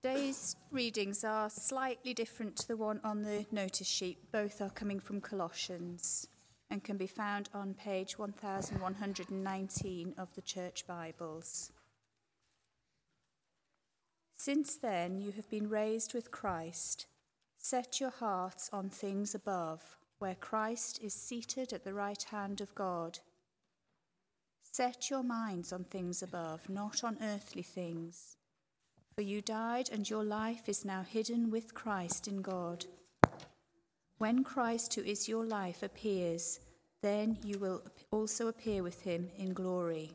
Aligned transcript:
Today's 0.00 0.54
readings 0.70 1.24
are 1.24 1.50
slightly 1.50 2.14
different 2.14 2.54
to 2.58 2.68
the 2.68 2.76
one 2.76 3.00
on 3.02 3.22
the 3.22 3.46
notice 3.50 3.88
sheet. 3.88 4.30
Both 4.30 4.60
are 4.60 4.70
coming 4.70 5.00
from 5.00 5.20
Colossians 5.20 6.28
and 6.70 6.84
can 6.84 6.96
be 6.96 7.08
found 7.08 7.48
on 7.52 7.74
page 7.74 8.16
1119 8.16 10.14
of 10.16 10.32
the 10.36 10.42
Church 10.42 10.86
Bibles. 10.86 11.72
Since 14.36 14.76
then, 14.76 15.18
you 15.20 15.32
have 15.32 15.50
been 15.50 15.68
raised 15.68 16.14
with 16.14 16.30
Christ. 16.30 17.06
Set 17.58 17.98
your 17.98 18.10
hearts 18.10 18.70
on 18.72 18.90
things 18.90 19.34
above, 19.34 19.96
where 20.20 20.36
Christ 20.36 21.00
is 21.02 21.12
seated 21.12 21.72
at 21.72 21.82
the 21.82 21.92
right 21.92 22.22
hand 22.22 22.60
of 22.60 22.72
God. 22.76 23.18
Set 24.62 25.10
your 25.10 25.24
minds 25.24 25.72
on 25.72 25.82
things 25.82 26.22
above, 26.22 26.68
not 26.70 27.02
on 27.02 27.18
earthly 27.20 27.62
things. 27.62 28.37
For 29.18 29.22
you 29.22 29.42
died, 29.42 29.90
and 29.90 30.08
your 30.08 30.22
life 30.22 30.68
is 30.68 30.84
now 30.84 31.02
hidden 31.02 31.50
with 31.50 31.74
Christ 31.74 32.28
in 32.28 32.40
God. 32.40 32.86
When 34.18 34.44
Christ, 34.44 34.94
who 34.94 35.02
is 35.02 35.28
your 35.28 35.44
life, 35.44 35.82
appears, 35.82 36.60
then 37.02 37.36
you 37.42 37.58
will 37.58 37.82
also 38.12 38.46
appear 38.46 38.84
with 38.84 39.02
him 39.02 39.28
in 39.36 39.54
glory. 39.54 40.12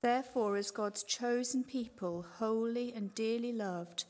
Therefore, 0.00 0.56
as 0.56 0.70
God's 0.70 1.02
chosen 1.02 1.64
people, 1.64 2.24
holy 2.38 2.94
and 2.94 3.14
dearly 3.14 3.52
loved, 3.52 4.04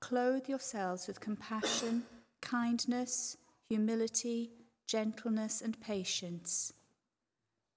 clothe 0.00 0.48
yourselves 0.48 1.06
with 1.06 1.20
compassion, 1.20 2.02
kindness, 2.40 3.36
humility, 3.68 4.50
gentleness, 4.88 5.62
and 5.62 5.80
patience. 5.80 6.72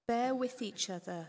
Bear 0.08 0.34
with 0.34 0.60
each 0.60 0.90
other 0.90 1.28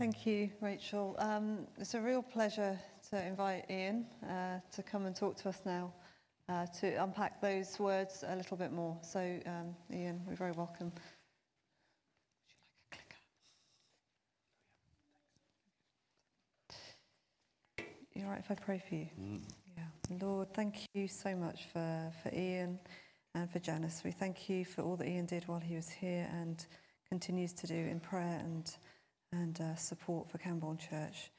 Thank 0.00 0.24
you, 0.24 0.48
Rachel. 0.62 1.14
Um, 1.18 1.66
it's 1.76 1.92
a 1.92 2.00
real 2.00 2.22
pleasure 2.22 2.78
to 3.10 3.22
invite 3.22 3.66
Ian 3.68 4.06
uh, 4.26 4.60
to 4.72 4.82
come 4.82 5.04
and 5.04 5.14
talk 5.14 5.36
to 5.42 5.50
us 5.50 5.60
now 5.66 5.92
uh, 6.48 6.64
to 6.80 7.02
unpack 7.02 7.42
those 7.42 7.78
words 7.78 8.24
a 8.26 8.34
little 8.34 8.56
bit 8.56 8.72
more. 8.72 8.96
So, 9.02 9.20
um, 9.44 9.76
Ian, 9.92 10.22
we're 10.26 10.36
very 10.36 10.52
welcome. 10.52 10.90
You 18.14 18.24
all 18.24 18.30
right 18.30 18.40
if 18.40 18.50
I 18.50 18.54
pray 18.54 18.82
for 18.88 18.94
you? 18.94 19.08
Mm. 19.20 19.42
Yeah. 19.76 20.16
Lord, 20.26 20.54
thank 20.54 20.76
you 20.94 21.08
so 21.08 21.36
much 21.36 21.64
for, 21.74 22.10
for 22.22 22.34
Ian 22.34 22.78
and 23.34 23.50
for 23.50 23.58
Janice. 23.58 24.00
We 24.02 24.12
thank 24.12 24.48
you 24.48 24.64
for 24.64 24.80
all 24.80 24.96
that 24.96 25.06
Ian 25.06 25.26
did 25.26 25.46
while 25.46 25.60
he 25.60 25.76
was 25.76 25.90
here 25.90 26.26
and 26.32 26.64
continues 27.06 27.52
to 27.52 27.66
do 27.66 27.74
in 27.74 28.00
prayer 28.00 28.40
and 28.42 28.74
and 29.32 29.60
uh, 29.60 29.74
support 29.76 30.30
for 30.30 30.38
Cambourne 30.38 30.78
Church. 30.78 31.30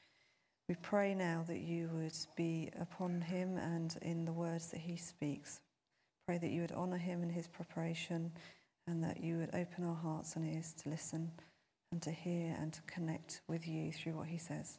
We 0.68 0.76
pray 0.76 1.14
now 1.14 1.44
that 1.48 1.60
you 1.60 1.90
would 1.92 2.16
be 2.36 2.70
upon 2.80 3.20
him 3.20 3.58
and 3.58 3.94
in 4.00 4.24
the 4.24 4.32
words 4.32 4.70
that 4.70 4.80
he 4.80 4.96
speaks. 4.96 5.60
Pray 6.26 6.38
that 6.38 6.50
you 6.50 6.62
would 6.62 6.72
honour 6.72 6.98
him 6.98 7.22
in 7.22 7.30
his 7.30 7.48
preparation 7.48 8.32
and 8.86 9.02
that 9.04 9.22
you 9.22 9.38
would 9.38 9.50
open 9.54 9.84
our 9.84 9.94
hearts 9.94 10.36
and 10.36 10.54
ears 10.54 10.72
to 10.82 10.88
listen 10.88 11.30
and 11.90 12.00
to 12.02 12.10
hear 12.10 12.56
and 12.60 12.72
to 12.72 12.80
connect 12.82 13.42
with 13.48 13.68
you 13.68 13.92
through 13.92 14.12
what 14.12 14.28
he 14.28 14.38
says. 14.38 14.78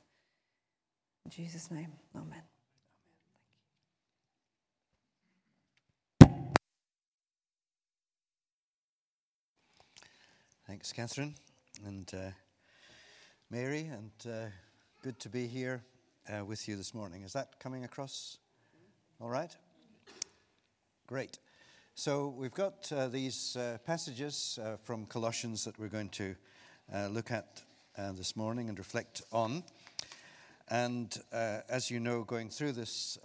In 1.25 1.31
Jesus' 1.31 1.69
name, 1.69 1.91
amen. 2.15 2.41
Thanks, 10.65 10.91
Catherine. 10.91 11.35
And 11.85 12.11
uh, 12.13 12.31
Mary, 13.53 13.81
and 13.81 14.11
uh, 14.27 14.45
good 15.03 15.19
to 15.19 15.29
be 15.29 15.45
here 15.45 15.83
uh, 16.27 16.43
with 16.43 16.67
you 16.67 16.75
this 16.75 16.91
morning. 16.91 17.21
Is 17.21 17.33
that 17.33 17.59
coming 17.59 17.83
across 17.83 18.39
all 19.21 19.29
right? 19.29 19.55
Great. 21.05 21.37
So 21.93 22.33
we've 22.35 22.55
got 22.55 22.91
uh, 22.91 23.09
these 23.09 23.55
uh, 23.55 23.77
passages 23.85 24.57
uh, 24.59 24.77
from 24.77 25.05
Colossians 25.05 25.65
that 25.65 25.77
we're 25.77 25.87
going 25.87 26.09
to 26.09 26.35
uh, 26.91 27.09
look 27.09 27.29
at 27.29 27.61
this 28.17 28.35
morning 28.35 28.69
and 28.69 28.79
reflect 28.79 29.21
on. 29.31 29.63
And 30.67 31.15
as 31.31 31.91
you 31.91 31.99
know, 31.99 32.23
going 32.23 32.49
through 32.49 32.71
this 32.71 33.19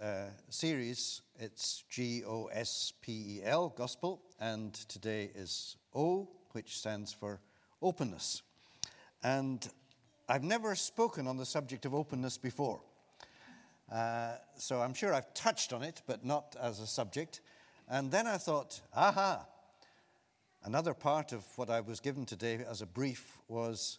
series, 0.51 1.23
it's 1.39 1.83
G 1.89 2.21
O 2.23 2.51
S 2.53 2.93
P 3.01 3.39
E 3.39 3.41
L, 3.43 3.73
gospel, 3.75 4.21
and 4.39 4.75
today 4.75 5.31
is 5.33 5.75
O, 5.95 6.29
which 6.51 6.77
stands 6.77 7.11
for 7.11 7.39
openness. 7.81 8.43
And 9.23 9.67
I've 10.31 10.43
never 10.43 10.75
spoken 10.75 11.25
on 11.25 11.37
the 11.37 11.45
subject 11.45 11.87
of 11.87 11.95
openness 11.95 12.37
before. 12.37 12.81
Uh, 13.91 14.33
so 14.55 14.79
I'm 14.79 14.93
sure 14.93 15.11
I've 15.11 15.33
touched 15.33 15.73
on 15.73 15.81
it, 15.81 16.03
but 16.05 16.23
not 16.23 16.55
as 16.61 16.79
a 16.79 16.85
subject. 16.85 17.41
And 17.89 18.11
then 18.11 18.27
I 18.27 18.37
thought, 18.37 18.79
aha, 18.95 19.47
another 20.63 20.93
part 20.93 21.31
of 21.31 21.43
what 21.55 21.71
I 21.71 21.79
was 21.79 21.99
given 21.99 22.27
today 22.27 22.63
as 22.69 22.83
a 22.83 22.85
brief 22.85 23.39
was 23.47 23.97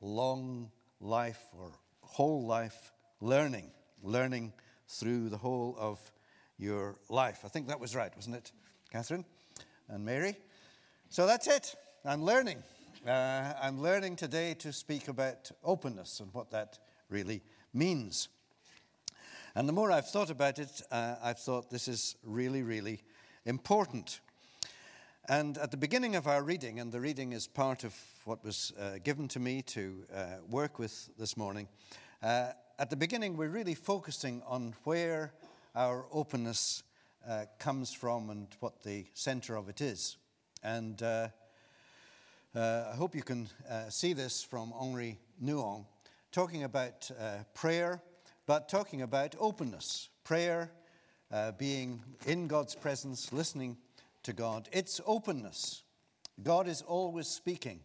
long 0.00 0.70
life 1.00 1.42
or 1.58 1.72
whole 2.00 2.46
life 2.46 2.92
learning, 3.20 3.72
learning 4.04 4.52
through 4.86 5.30
the 5.30 5.36
whole 5.36 5.74
of 5.80 5.98
your 6.58 6.94
life. 7.08 7.40
I 7.44 7.48
think 7.48 7.66
that 7.66 7.80
was 7.80 7.96
right, 7.96 8.14
wasn't 8.14 8.36
it, 8.36 8.52
Catherine 8.92 9.24
and 9.88 10.04
Mary? 10.04 10.36
So 11.08 11.26
that's 11.26 11.48
it. 11.48 11.74
I'm 12.04 12.22
learning. 12.22 12.62
Uh, 13.06 13.52
I'm 13.62 13.80
learning 13.80 14.16
today 14.16 14.54
to 14.54 14.72
speak 14.72 15.06
about 15.06 15.52
openness 15.62 16.18
and 16.18 16.34
what 16.34 16.50
that 16.50 16.80
really 17.08 17.40
means. 17.72 18.28
And 19.54 19.68
the 19.68 19.72
more 19.72 19.92
I've 19.92 20.08
thought 20.08 20.28
about 20.28 20.58
it, 20.58 20.82
uh, 20.90 21.14
I've 21.22 21.38
thought 21.38 21.70
this 21.70 21.86
is 21.86 22.16
really, 22.24 22.64
really 22.64 23.02
important. 23.44 24.18
And 25.28 25.56
at 25.58 25.70
the 25.70 25.76
beginning 25.76 26.16
of 26.16 26.26
our 26.26 26.42
reading, 26.42 26.80
and 26.80 26.90
the 26.90 26.98
reading 26.98 27.32
is 27.32 27.46
part 27.46 27.84
of 27.84 27.94
what 28.24 28.44
was 28.44 28.72
uh, 28.76 28.98
given 29.04 29.28
to 29.28 29.38
me 29.38 29.62
to 29.62 30.02
uh, 30.12 30.24
work 30.50 30.80
with 30.80 31.08
this 31.16 31.36
morning, 31.36 31.68
uh, 32.24 32.48
at 32.80 32.90
the 32.90 32.96
beginning 32.96 33.36
we're 33.36 33.50
really 33.50 33.76
focusing 33.76 34.42
on 34.48 34.74
where 34.82 35.32
our 35.76 36.06
openness 36.10 36.82
uh, 37.28 37.44
comes 37.60 37.92
from 37.92 38.30
and 38.30 38.48
what 38.58 38.82
the 38.82 39.06
center 39.14 39.54
of 39.54 39.68
it 39.68 39.80
is. 39.80 40.16
And 40.64 41.00
uh, 42.56 42.90
I 42.92 42.96
hope 42.96 43.14
you 43.14 43.22
can 43.22 43.48
uh, 43.68 43.90
see 43.90 44.14
this 44.14 44.42
from 44.42 44.72
Henri 44.72 45.18
Nouwen, 45.42 45.84
talking 46.32 46.64
about 46.64 47.10
uh, 47.20 47.44
prayer, 47.52 48.00
but 48.46 48.68
talking 48.68 49.02
about 49.02 49.34
openness. 49.38 50.08
Prayer 50.24 50.70
uh, 51.30 51.52
being 51.52 52.02
in 52.26 52.46
God's 52.46 52.74
presence, 52.74 53.30
listening 53.30 53.76
to 54.22 54.32
God. 54.32 54.70
It's 54.72 55.02
openness. 55.04 55.82
God 56.42 56.66
is 56.66 56.80
always 56.80 57.28
speaking 57.28 57.80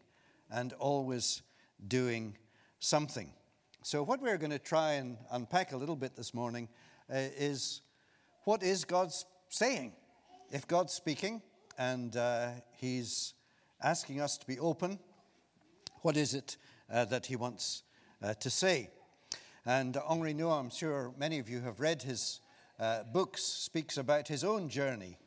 and 0.49 0.71
always 0.73 1.41
doing 1.85 2.37
something. 2.79 3.33
So, 3.83 4.03
what 4.03 4.21
we're 4.21 4.37
going 4.37 4.51
to 4.51 4.59
try 4.59 4.93
and 4.93 5.17
unpack 5.31 5.73
a 5.73 5.77
little 5.77 5.97
bit 5.97 6.15
this 6.15 6.33
morning 6.33 6.69
uh, 7.13 7.17
is 7.37 7.81
what 8.45 8.63
is 8.63 8.85
God 8.85 9.11
saying? 9.49 9.93
If 10.49 10.65
God's 10.65 10.93
speaking 10.93 11.41
and 11.77 12.15
uh, 12.15 12.51
He's 12.77 13.33
asking 13.83 14.21
us 14.21 14.37
to 14.37 14.45
be 14.45 14.59
open. 14.59 14.99
What 16.01 16.17
is 16.17 16.33
it 16.33 16.57
uh, 16.91 17.05
that 17.05 17.27
he 17.27 17.35
wants 17.35 17.83
uh, 18.21 18.33
to 18.35 18.49
say? 18.49 18.89
And 19.65 19.95
Henri 20.07 20.33
Nouwen, 20.33 20.59
I'm 20.59 20.69
sure 20.69 21.13
many 21.17 21.39
of 21.39 21.49
you 21.49 21.61
have 21.61 21.79
read 21.79 22.01
his 22.01 22.41
uh, 22.79 23.03
books 23.03 23.43
speaks 23.43 23.97
about 23.97 24.27
his 24.27 24.43
own 24.43 24.69
journey 24.69 25.17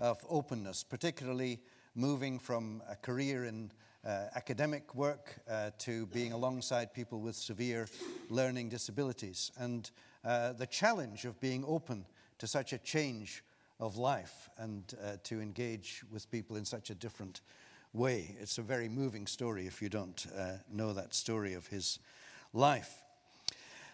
of 0.00 0.24
openness, 0.28 0.82
particularly 0.82 1.60
moving 1.94 2.40
from 2.40 2.82
a 2.90 2.96
career 2.96 3.44
in 3.44 3.70
uh, 4.04 4.26
academic 4.34 4.94
work 4.94 5.36
uh, 5.48 5.70
to 5.78 6.06
being 6.06 6.32
alongside 6.32 6.92
people 6.92 7.20
with 7.20 7.36
severe 7.36 7.86
learning 8.28 8.68
disabilities, 8.68 9.52
and 9.58 9.92
uh, 10.24 10.52
the 10.52 10.66
challenge 10.66 11.24
of 11.24 11.40
being 11.40 11.64
open 11.66 12.04
to 12.38 12.46
such 12.46 12.72
a 12.72 12.78
change 12.78 13.44
of 13.80 13.96
life 13.96 14.48
and 14.58 14.94
to 15.24 15.40
engage 15.40 16.02
with 16.12 16.30
people 16.30 16.56
in 16.56 16.64
such 16.64 16.90
a 16.90 16.94
different 16.94 17.40
way. 17.40 17.63
It's 17.96 18.58
a 18.58 18.62
very 18.62 18.88
moving 18.88 19.26
story 19.26 19.66
if 19.66 19.80
you 19.80 19.88
don't 19.88 20.26
uh, 20.36 20.54
know 20.70 20.92
that 20.92 21.14
story 21.14 21.54
of 21.54 21.68
his 21.68 22.00
life. 22.52 22.92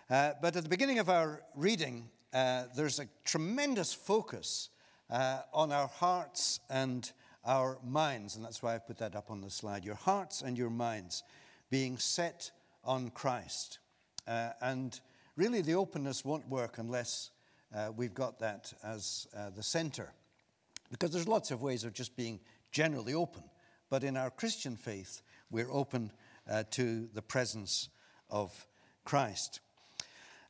Uh, 0.09 0.33
but 0.41 0.57
at 0.57 0.63
the 0.63 0.69
beginning 0.71 0.99
of 0.99 1.11
our 1.11 1.43
reading, 1.55 2.09
there's 2.33 2.99
a 2.99 3.07
tremendous 3.25 3.93
focus 3.93 4.71
on 5.11 5.71
our 5.71 5.89
hearts 5.89 6.61
and 6.71 7.13
our 7.45 7.79
minds, 7.85 8.37
and 8.37 8.45
that's 8.45 8.63
why 8.63 8.75
I've 8.75 8.87
put 8.87 8.99
that 8.99 9.15
up 9.15 9.31
on 9.31 9.41
the 9.41 9.51
slide 9.51 9.85
your 9.85 9.97
hearts 9.97 10.43
and 10.43 10.57
your 10.57 10.71
minds 10.71 11.23
being 11.71 11.99
set 11.99 12.51
on 12.85 13.11
Christ. 13.11 13.81
Uh, 14.27 14.51
and 14.61 14.99
really, 15.37 15.61
the 15.61 15.75
openness 15.75 16.25
won't 16.25 16.49
work 16.49 16.79
unless 16.79 17.31
uh, 17.75 17.91
we've 17.95 18.15
got 18.15 18.39
that 18.39 18.73
as 18.83 19.27
uh, 19.37 19.51
the 19.51 19.63
center. 19.63 20.13
Because 20.91 21.11
there's 21.11 21.29
lots 21.29 21.51
of 21.51 21.63
ways 21.63 21.85
of 21.85 21.93
just 21.93 22.17
being 22.17 22.41
generally 22.73 23.15
open. 23.15 23.43
But 23.91 24.05
in 24.05 24.17
our 24.17 24.31
Christian 24.31 24.77
faith, 24.77 25.21
we're 25.51 25.71
open 25.71 26.13
uh, 26.49 26.63
to 26.71 27.09
the 27.13 27.23
presence 27.23 27.89
of 28.31 28.65
Christ. 29.05 29.59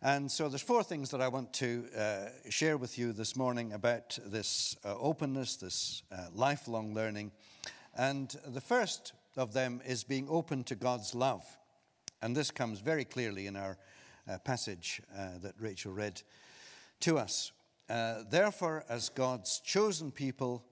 And 0.02 0.30
so 0.30 0.50
there's 0.50 0.62
four 0.62 0.82
things 0.82 1.10
that 1.10 1.22
I 1.22 1.28
want 1.28 1.54
to 1.54 1.86
uh, 1.96 2.50
share 2.50 2.76
with 2.76 2.98
you 2.98 3.14
this 3.14 3.36
morning 3.36 3.72
about 3.72 4.18
this 4.26 4.76
uh, 4.84 4.94
openness, 4.98 5.56
this 5.56 6.02
uh, 6.12 6.26
lifelong 6.34 6.92
learning. 6.92 7.32
And 7.96 8.34
the 8.46 8.60
first 8.60 9.14
of 9.38 9.54
them 9.54 9.80
is 9.86 10.04
being 10.04 10.26
open 10.28 10.62
to 10.64 10.74
God's 10.74 11.14
love. 11.14 11.42
And 12.20 12.36
this 12.36 12.50
comes 12.50 12.80
very 12.80 13.06
clearly 13.06 13.46
in 13.46 13.56
our 13.56 13.78
uh, 14.28 14.36
passage 14.38 15.00
uh, 15.16 15.38
that 15.42 15.54
Rachel 15.58 15.92
read 15.92 16.20
to 17.00 17.16
us. 17.18 17.52
Therefore, 17.88 18.84
as 18.88 19.08
God's 19.08 19.60
chosen 19.60 20.12
people, 20.12 20.62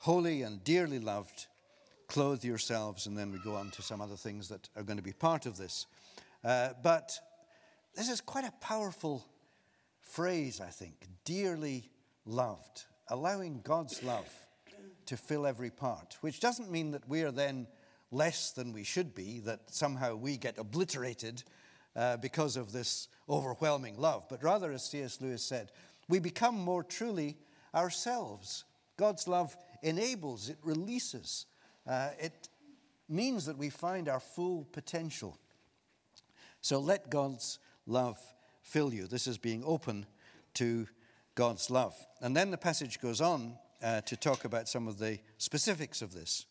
holy 0.00 0.42
and 0.42 0.62
dearly 0.62 0.98
loved, 0.98 1.46
clothe 2.14 2.44
yourselves. 2.44 3.08
And 3.08 3.18
then 3.18 3.32
we 3.32 3.38
go 3.38 3.56
on 3.56 3.72
to 3.72 3.82
some 3.82 4.00
other 4.00 4.14
things 4.14 4.48
that 4.48 4.68
are 4.76 4.84
going 4.84 4.98
to 4.98 5.02
be 5.02 5.12
part 5.12 5.46
of 5.46 5.56
this. 5.56 5.86
but 6.44 7.18
this 7.96 8.08
is 8.08 8.20
quite 8.20 8.44
a 8.44 8.52
powerful 8.60 9.26
phrase, 10.00 10.60
I 10.60 10.68
think. 10.68 11.08
Dearly 11.24 11.90
loved, 12.24 12.84
allowing 13.08 13.62
God's 13.64 14.00
love 14.04 14.28
to 15.06 15.16
fill 15.16 15.44
every 15.44 15.70
part, 15.70 16.16
which 16.20 16.38
doesn't 16.38 16.70
mean 16.70 16.92
that 16.92 17.08
we 17.08 17.22
are 17.22 17.32
then 17.32 17.66
less 18.12 18.52
than 18.52 18.72
we 18.72 18.84
should 18.84 19.12
be, 19.12 19.40
that 19.40 19.62
somehow 19.66 20.14
we 20.14 20.36
get 20.36 20.56
obliterated 20.56 21.42
uh, 21.96 22.16
because 22.18 22.56
of 22.56 22.70
this 22.70 23.08
overwhelming 23.28 23.98
love, 23.98 24.24
but 24.30 24.42
rather, 24.42 24.70
as 24.70 24.84
C.S. 24.84 25.20
Lewis 25.20 25.42
said, 25.42 25.72
we 26.08 26.20
become 26.20 26.54
more 26.54 26.84
truly 26.84 27.36
ourselves. 27.74 28.64
God's 28.96 29.26
love 29.26 29.56
enables, 29.82 30.48
it 30.48 30.58
releases, 30.62 31.46
uh, 31.86 32.10
it 32.18 32.48
means 33.08 33.46
that 33.46 33.58
we 33.58 33.70
find 33.70 34.08
our 34.08 34.20
full 34.20 34.66
potential. 34.72 35.38
So 36.60 36.80
let 36.80 37.10
God's 37.10 37.58
love 37.86 38.18
fill 38.62 38.92
you. 38.92 39.06
This 39.06 39.26
is 39.26 39.38
being 39.38 39.62
open 39.64 40.06
to 40.54 40.86
God's 41.34 41.70
love. 41.70 41.94
And 42.20 42.36
then 42.36 42.50
the 42.50 42.56
passage 42.56 43.00
goes 43.00 43.20
on 43.20 43.58
uh, 43.82 44.00
to 44.02 44.16
talk 44.16 44.44
about 44.44 44.68
some 44.68 44.88
of 44.88 44.98
the 44.98 45.18
specifics 45.38 46.00
of 46.00 46.14
this. 46.14 46.46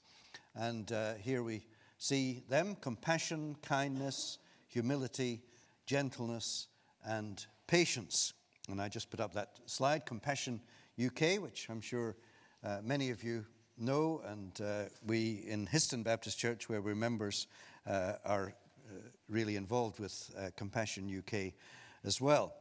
And 0.55 0.91
uh, 0.91 1.15
here 1.15 1.41
we 1.41 1.65
see 1.97 2.43
them 2.47 2.75
compassion, 2.79 3.55
kindness, 3.63 4.37
humility, 4.67 5.41
gentleness, 5.85 6.67
and 7.05 7.45
patience. 7.67 8.33
And 8.69 8.81
I 8.81 8.89
just 8.89 9.09
put 9.09 9.19
up 9.19 9.33
that 9.33 9.59
slide 9.65 10.05
Compassion 10.05 10.61
UK, 11.03 11.41
which 11.41 11.67
I'm 11.69 11.81
sure 11.81 12.15
uh, 12.63 12.79
many 12.83 13.09
of 13.09 13.23
you 13.23 13.45
know. 13.77 14.21
And 14.25 14.59
uh, 14.61 14.89
we 15.05 15.43
in 15.47 15.67
Histon 15.67 16.03
Baptist 16.03 16.37
Church, 16.37 16.69
where 16.69 16.81
we're 16.81 16.95
members, 16.95 17.47
uh, 17.87 18.13
are 18.25 18.53
uh, 18.89 18.95
really 19.29 19.55
involved 19.55 19.99
with 19.99 20.33
uh, 20.37 20.49
Compassion 20.55 21.09
UK 21.17 21.53
as 22.03 22.19
well. 22.21 22.53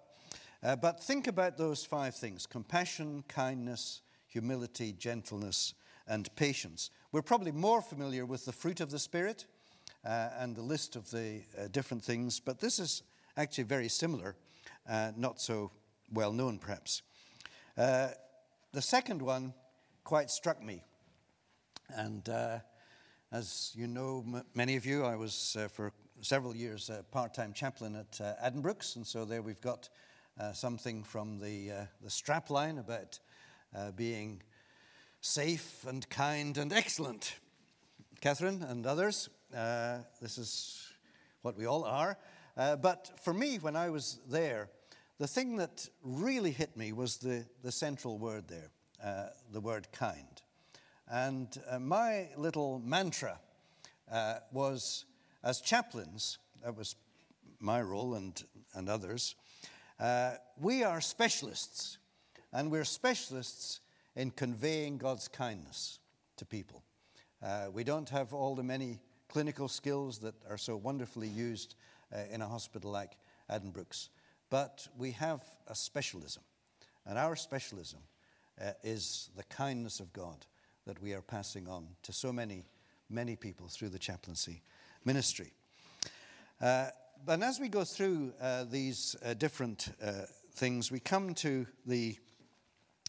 Uh, 0.63 0.77
but 0.77 1.03
think 1.03 1.27
about 1.27 1.57
those 1.57 1.85
five 1.85 2.15
things 2.15 2.47
compassion, 2.47 3.25
kindness, 3.29 4.03
humility, 4.29 4.93
gentleness, 4.93 5.75
and 6.07 6.35
patience. 6.37 6.91
We're 7.11 7.23
probably 7.23 7.53
more 7.53 7.83
familiar 7.83 8.25
with 8.25 8.45
the 8.45 8.53
fruit 8.53 8.81
of 8.81 8.91
the 8.91 8.99
Spirit 8.99 9.47
uh, 10.05 10.31
and 10.39 10.55
the 10.55 10.63
list 10.63 10.97
of 10.97 11.11
the 11.11 11.43
uh, 11.59 11.69
different 11.71 12.05
things, 12.05 12.41
but 12.41 12.61
this 12.61 12.79
is 12.79 13.03
actually 13.37 13.65
very 13.65 13.89
similar, 13.89 14.37
uh, 14.89 15.13
not 15.17 15.41
so 15.41 15.71
well 16.13 16.33
known 16.33 16.59
perhaps. 16.59 17.03
the 17.77 18.81
second 18.81 19.21
one 19.21 19.55
quite 20.05 20.31
struck 20.31 20.63
me. 20.63 20.85
And 21.91 22.29
as 23.33 23.73
you 23.75 23.87
know, 23.87 24.25
m- 24.27 24.45
many 24.55 24.77
of 24.77 24.87
you, 24.87 25.05
I 25.05 25.17
was 25.17 25.57
for 25.73 25.93
several 26.23 26.55
years 26.55 26.89
a 26.89 27.03
part-time 27.03 27.53
chaplain 27.53 27.97
at 27.97 28.21
uh, 28.21 28.35
Addenbrooke's, 28.45 28.95
and 28.97 29.07
so 29.07 29.25
there 29.25 29.43
we've 29.43 29.61
got 29.61 29.89
uh, 30.39 30.53
something 30.53 31.03
from 31.03 31.39
the, 31.39 31.71
uh, 31.71 31.85
the 32.01 32.09
strapline 32.09 32.79
about 32.79 33.19
uh, 33.77 33.91
being 33.93 34.41
safe 35.21 35.85
and 35.87 36.09
kind 36.09 36.59
and 36.59 36.73
excellent. 36.73 37.41
Catherine 38.21 38.63
and 38.63 38.87
others, 38.87 39.29
uh, 39.55 39.99
this 40.21 40.39
is 40.39 40.93
what 41.43 41.57
we 41.59 41.67
all 41.67 41.85
are. 41.85 42.17
Uh, 42.57 42.77
but 42.77 43.11
for 43.21 43.35
me, 43.35 43.59
when 43.59 43.75
I 43.75 43.91
was 43.91 44.21
there, 44.31 44.69
the 45.19 45.27
thing 45.27 45.57
that 45.57 45.89
really 46.03 46.53
hit 46.53 46.77
me 46.77 46.93
was 46.93 47.17
the, 47.17 47.45
the 47.63 47.73
central 47.73 48.17
word 48.19 48.45
there, 48.49 48.71
the 49.53 49.61
word 49.61 49.89
kind. 49.93 50.41
And 51.13 51.55
my 51.79 52.29
little 52.39 52.81
mantra 52.83 53.39
was 54.51 55.05
as 55.45 55.61
chaplains, 55.61 56.39
that 56.65 56.75
was 56.75 56.97
my 57.61 57.83
role 57.83 58.15
and, 58.15 58.43
and 58.75 58.89
others, 58.89 59.35
uh, 60.01 60.33
we 60.59 60.83
are 60.85 61.03
specialists, 61.03 61.99
and 62.53 62.71
we're 62.71 62.85
specialists 62.85 63.81
in 64.17 64.31
conveying 64.31 64.97
God's 64.97 65.29
kindness 65.29 65.99
to 66.39 66.47
people. 66.47 66.83
Uh, 67.43 67.67
we 67.71 67.85
don't 67.85 68.09
have 68.09 68.33
all 68.33 68.55
the 68.55 68.63
many 68.63 68.99
clinical 69.29 69.69
skills 69.69 70.19
that 70.21 70.35
are 70.49 70.59
so 70.59 70.77
wonderfully 70.77 71.29
used 71.29 71.75
uh, 72.11 72.21
in 72.31 72.41
a 72.41 72.49
hospital 72.49 72.91
like 72.91 73.19
Addenbrooke's, 73.51 74.09
but 74.49 74.89
we 74.97 75.11
have 75.11 75.43
a 75.69 75.75
specialism, 75.75 76.43
and 77.05 77.19
our 77.19 77.37
specialism 77.37 78.01
uh, 78.59 78.71
is 78.83 79.29
the 79.37 79.45
kindness 79.45 80.01
of 80.01 80.11
God 80.15 80.47
that 80.87 81.01
we 81.01 81.13
are 81.15 81.23
passing 81.23 81.69
on 81.69 81.87
to 82.03 82.13
so 82.13 82.33
many, 82.33 82.67
many 83.09 83.37
people 83.37 83.69
through 83.69 83.91
the 83.91 83.99
chaplaincy 83.99 84.63
ministry. 85.05 85.53
Uh, 86.61 86.89
but 87.25 87.43
as 87.43 87.61
we 87.61 87.69
go 87.69 87.85
through 87.85 88.33
uh, 88.41 88.65
these 88.65 89.15
uh, 89.25 89.35
different 89.35 89.95
uh, 90.03 90.13
things, 90.55 90.91
we 90.91 91.01
come 91.01 91.35
to 91.35 91.67
the, 91.87 92.17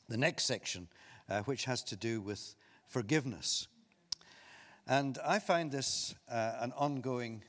the 0.08 0.18
next 0.18 0.46
section, 0.46 0.88
uh, 1.30 1.42
which 1.42 1.66
has 1.66 1.84
to 1.84 1.96
do 1.96 2.22
with 2.22 2.56
forgiveness. 2.88 3.68
And 4.88 5.18
I 5.26 5.40
find 5.40 5.72
this 5.72 6.14
uh, 6.32 6.54
an 6.60 6.74
ongoing 6.74 7.44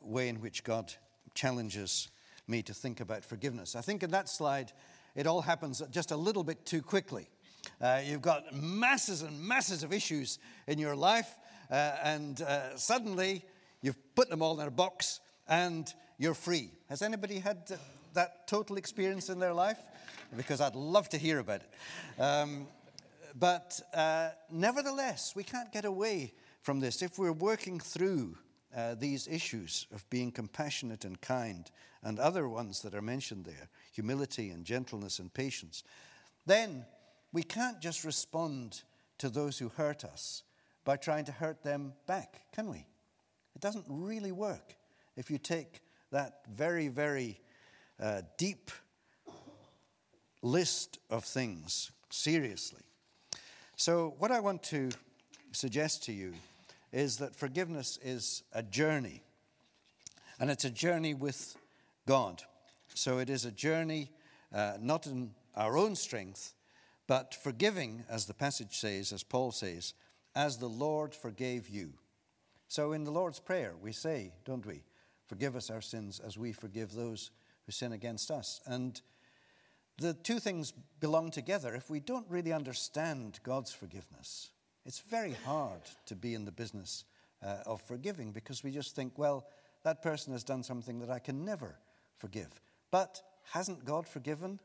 way 0.00 0.28
in 0.28 0.40
which 0.40 0.62
God 0.62 0.94
challenges 1.34 2.08
me 2.46 2.62
to 2.62 2.72
think 2.72 3.00
about 3.00 3.24
forgiveness. 3.24 3.74
I 3.74 3.80
think 3.80 4.04
in 4.04 4.10
that 4.12 4.28
slide, 4.28 4.72
it 5.16 5.26
all 5.26 5.42
happens 5.42 5.82
just 5.90 6.12
a 6.12 6.16
little 6.16 6.44
bit 6.44 6.64
too 6.64 6.80
quickly. 6.80 7.28
Uh, 7.80 8.00
you've 8.04 8.22
got 8.22 8.54
masses 8.54 9.22
and 9.22 9.40
masses 9.40 9.82
of 9.82 9.92
issues 9.92 10.38
in 10.66 10.78
your 10.78 10.96
life, 10.96 11.36
uh, 11.70 11.96
and 12.02 12.42
uh, 12.42 12.76
suddenly 12.76 13.44
you've 13.82 13.96
put 14.14 14.28
them 14.30 14.42
all 14.42 14.60
in 14.60 14.66
a 14.66 14.70
box 14.70 15.20
and 15.48 15.92
you're 16.18 16.34
free. 16.34 16.70
Has 16.88 17.02
anybody 17.02 17.38
had 17.38 17.78
that 18.14 18.48
total 18.48 18.76
experience 18.76 19.28
in 19.28 19.38
their 19.38 19.54
life? 19.54 19.78
Because 20.36 20.60
I'd 20.60 20.74
love 20.74 21.08
to 21.10 21.18
hear 21.18 21.38
about 21.38 21.62
it. 21.62 22.20
Um, 22.20 22.66
but 23.38 23.80
uh, 23.94 24.30
nevertheless, 24.50 25.34
we 25.36 25.44
can't 25.44 25.72
get 25.72 25.84
away 25.84 26.32
from 26.62 26.80
this. 26.80 27.02
If 27.02 27.18
we're 27.18 27.32
working 27.32 27.78
through 27.78 28.36
uh, 28.76 28.94
these 28.94 29.26
issues 29.28 29.86
of 29.94 30.08
being 30.10 30.30
compassionate 30.30 31.04
and 31.04 31.20
kind, 31.20 31.70
and 32.02 32.18
other 32.18 32.48
ones 32.48 32.82
that 32.82 32.94
are 32.94 33.02
mentioned 33.02 33.44
there 33.44 33.68
humility 33.92 34.50
and 34.50 34.64
gentleness 34.64 35.18
and 35.18 35.32
patience 35.32 35.82
then 36.46 36.84
we 37.32 37.42
can't 37.42 37.80
just 37.80 38.04
respond 38.04 38.82
to 39.18 39.28
those 39.28 39.58
who 39.58 39.68
hurt 39.68 40.04
us 40.04 40.42
by 40.84 40.96
trying 40.96 41.24
to 41.26 41.32
hurt 41.32 41.62
them 41.62 41.92
back, 42.06 42.40
can 42.52 42.70
we? 42.70 42.86
It 43.54 43.60
doesn't 43.60 43.84
really 43.88 44.32
work 44.32 44.76
if 45.16 45.30
you 45.30 45.38
take 45.38 45.80
that 46.12 46.40
very, 46.50 46.88
very 46.88 47.40
uh, 48.00 48.22
deep 48.36 48.70
list 50.42 50.98
of 51.10 51.24
things 51.24 51.90
seriously. 52.10 52.82
So, 53.76 54.14
what 54.18 54.30
I 54.30 54.40
want 54.40 54.62
to 54.64 54.90
suggest 55.52 56.04
to 56.04 56.12
you 56.12 56.34
is 56.92 57.18
that 57.18 57.36
forgiveness 57.36 57.98
is 58.02 58.42
a 58.52 58.62
journey, 58.62 59.22
and 60.40 60.50
it's 60.50 60.64
a 60.64 60.70
journey 60.70 61.14
with 61.14 61.56
God. 62.06 62.42
So, 62.94 63.18
it 63.18 63.28
is 63.28 63.44
a 63.44 63.50
journey 63.50 64.10
uh, 64.54 64.74
not 64.80 65.06
in 65.06 65.32
our 65.54 65.76
own 65.76 65.96
strength, 65.96 66.54
but 67.08 67.34
forgiving, 67.34 68.04
as 68.08 68.26
the 68.26 68.34
passage 68.34 68.76
says, 68.76 69.12
as 69.12 69.24
Paul 69.24 69.50
says, 69.50 69.94
as 70.36 70.58
the 70.58 70.68
Lord 70.68 71.14
forgave 71.14 71.68
you. 71.68 71.94
So, 72.68 72.92
in 72.92 73.02
the 73.02 73.10
Lord's 73.10 73.40
Prayer, 73.40 73.74
we 73.82 73.92
say, 73.92 74.34
don't 74.44 74.64
we? 74.64 74.84
Forgive 75.26 75.56
us 75.56 75.70
our 75.70 75.80
sins 75.80 76.20
as 76.24 76.38
we 76.38 76.52
forgive 76.52 76.92
those 76.92 77.30
who 77.64 77.72
sin 77.72 77.92
against 77.92 78.30
us. 78.30 78.60
And 78.66 79.00
the 79.96 80.12
two 80.12 80.38
things 80.38 80.72
belong 81.00 81.30
together. 81.30 81.74
If 81.74 81.90
we 81.90 81.98
don't 81.98 82.26
really 82.28 82.52
understand 82.52 83.40
God's 83.42 83.72
forgiveness, 83.72 84.50
it's 84.84 85.00
very 85.00 85.34
hard 85.44 85.80
to 86.06 86.14
be 86.14 86.34
in 86.34 86.44
the 86.44 86.52
business 86.52 87.04
uh, 87.42 87.58
of 87.66 87.80
forgiving 87.80 88.32
because 88.32 88.62
we 88.62 88.70
just 88.70 88.94
think, 88.94 89.18
well, 89.18 89.46
that 89.82 90.02
person 90.02 90.32
has 90.34 90.44
done 90.44 90.62
something 90.62 90.98
that 91.00 91.10
I 91.10 91.18
can 91.18 91.44
never 91.44 91.78
forgive. 92.18 92.60
But 92.90 93.22
hasn't 93.52 93.84
God 93.84 94.06
forgiven 94.06 94.60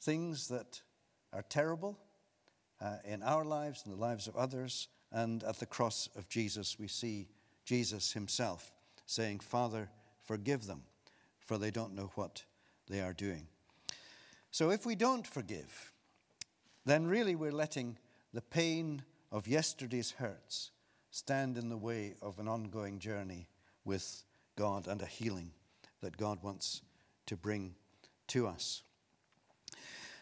things 0.00 0.48
that 0.48 0.82
are 1.32 1.44
terrible 1.48 1.98
uh, 2.80 2.96
in 3.04 3.22
our 3.22 3.44
lives 3.44 3.82
and 3.84 3.94
the 3.94 4.00
lives 4.00 4.26
of 4.26 4.36
others? 4.36 4.88
And 5.12 5.42
at 5.44 5.58
the 5.58 5.66
cross 5.66 6.08
of 6.16 6.28
Jesus, 6.28 6.78
we 6.78 6.88
see 6.88 7.28
Jesus 7.64 8.12
himself 8.12 8.72
saying, 9.06 9.40
Father, 9.40 9.90
forgive 10.24 10.66
them, 10.66 10.82
for 11.44 11.58
they 11.58 11.70
don't 11.70 11.94
know 11.94 12.10
what 12.14 12.44
they 12.88 13.00
are 13.00 13.12
doing. 13.12 13.46
So 14.50 14.70
if 14.70 14.84
we 14.84 14.94
don't 14.94 15.26
forgive, 15.26 15.92
then 16.84 17.06
really 17.06 17.34
we're 17.34 17.52
letting 17.52 17.98
the 18.32 18.42
pain 18.42 19.02
of 19.32 19.46
yesterday's 19.46 20.12
hurts 20.12 20.70
stand 21.10 21.56
in 21.56 21.68
the 21.68 21.76
way 21.76 22.14
of 22.22 22.38
an 22.38 22.48
ongoing 22.48 22.98
journey 22.98 23.48
with 23.84 24.24
God 24.56 24.86
and 24.86 25.02
a 25.02 25.06
healing 25.06 25.52
that 26.00 26.16
God 26.16 26.42
wants 26.42 26.82
to 27.26 27.36
bring 27.36 27.74
to 28.28 28.46
us. 28.46 28.82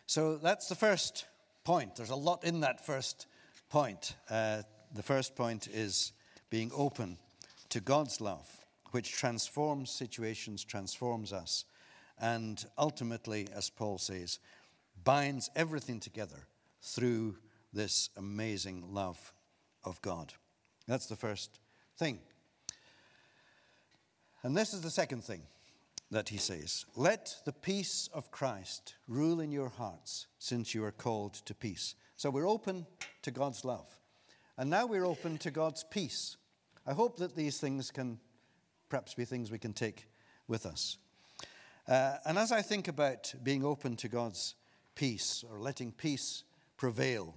So 0.08 0.38
that's 0.38 0.70
the 0.70 0.74
first 0.74 1.26
point. 1.64 1.96
There's 1.96 2.08
a 2.08 2.16
lot 2.16 2.42
in 2.42 2.60
that 2.60 2.84
first 2.84 3.26
point. 3.68 4.16
Uh, 4.30 4.62
the 4.94 5.02
first 5.02 5.36
point 5.36 5.68
is 5.68 6.12
being 6.48 6.72
open 6.74 7.18
to 7.68 7.80
God's 7.80 8.18
love, 8.18 8.50
which 8.92 9.12
transforms 9.12 9.90
situations, 9.90 10.64
transforms 10.64 11.30
us, 11.30 11.66
and 12.18 12.64
ultimately, 12.78 13.48
as 13.54 13.68
Paul 13.68 13.98
says, 13.98 14.38
binds 15.04 15.50
everything 15.54 16.00
together 16.00 16.46
through 16.80 17.36
this 17.74 18.08
amazing 18.16 18.94
love 18.94 19.34
of 19.84 20.00
God. 20.00 20.32
That's 20.86 21.06
the 21.06 21.16
first 21.16 21.60
thing. 21.98 22.18
And 24.42 24.56
this 24.56 24.72
is 24.72 24.80
the 24.80 24.90
second 24.90 25.22
thing 25.22 25.42
that 26.10 26.30
he 26.30 26.38
says 26.38 26.84
Let 26.96 27.36
the 27.44 27.52
peace 27.52 28.08
of 28.12 28.30
Christ 28.30 28.94
rule 29.06 29.40
in 29.40 29.52
your 29.52 29.68
hearts, 29.68 30.26
since 30.38 30.74
you 30.74 30.84
are 30.84 30.92
called 30.92 31.34
to 31.34 31.54
peace. 31.54 31.94
So 32.16 32.30
we're 32.30 32.48
open 32.48 32.86
to 33.22 33.30
God's 33.30 33.64
love. 33.64 33.88
And 34.56 34.70
now 34.70 34.86
we're 34.86 35.06
open 35.06 35.38
to 35.38 35.50
God's 35.50 35.84
peace. 35.84 36.36
I 36.86 36.92
hope 36.92 37.18
that 37.18 37.36
these 37.36 37.58
things 37.58 37.90
can 37.90 38.18
perhaps 38.88 39.14
be 39.14 39.24
things 39.24 39.50
we 39.50 39.58
can 39.58 39.72
take 39.72 40.08
with 40.48 40.66
us. 40.66 40.96
Uh, 41.86 42.16
and 42.26 42.38
as 42.38 42.50
I 42.50 42.62
think 42.62 42.88
about 42.88 43.32
being 43.42 43.64
open 43.64 43.96
to 43.96 44.08
God's 44.08 44.54
peace 44.94 45.44
or 45.48 45.60
letting 45.60 45.92
peace 45.92 46.44
prevail, 46.76 47.34